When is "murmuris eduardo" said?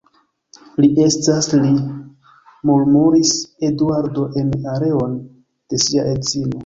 2.69-4.25